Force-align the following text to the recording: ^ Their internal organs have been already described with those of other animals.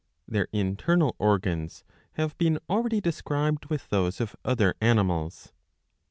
^ 0.01 0.03
Their 0.27 0.47
internal 0.51 1.15
organs 1.19 1.83
have 2.13 2.35
been 2.39 2.57
already 2.67 2.99
described 3.01 3.67
with 3.67 3.87
those 3.89 4.19
of 4.19 4.35
other 4.43 4.73
animals. 4.81 5.53